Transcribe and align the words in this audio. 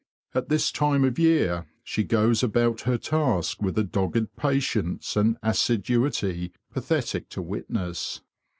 At 0.33 0.49
this 0.49 0.71
time 0.71 1.03
of 1.03 1.19
year 1.19 1.67
she 1.83 2.03
goes 2.03 2.41
about 2.41 2.81
her 2.89 2.97
task 2.97 3.61
with 3.61 3.77
a 3.77 3.83
dogged 3.83 4.35
patience 4.35 5.15
and 5.15 5.37
assiduity 5.43 6.53
pathetic 6.73 7.29
to 7.29 7.41
witness. 7.43 8.19